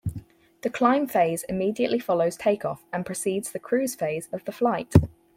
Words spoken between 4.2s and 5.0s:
of the flight.